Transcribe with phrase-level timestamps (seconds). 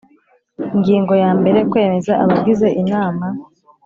[0.75, 3.25] Ingingo yambere Kwemeza abagize inama